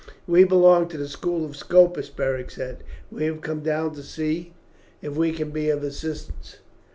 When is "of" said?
1.45-1.55, 5.69-5.83